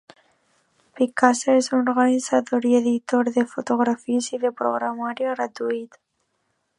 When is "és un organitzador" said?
1.57-2.65